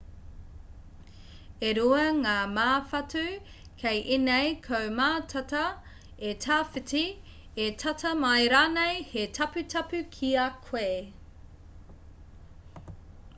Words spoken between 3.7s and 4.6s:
kei ēnei